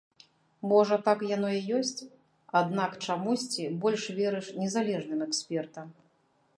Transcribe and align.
Можа, 0.69 0.95
так 1.07 1.19
яно 1.31 1.49
і 1.57 1.59
ёсць, 1.79 2.05
аднак 2.61 2.91
чамусьці 3.05 3.69
больш 3.85 4.03
верыш 4.21 4.53
незалежным 4.65 5.19
экспертам. 5.29 5.87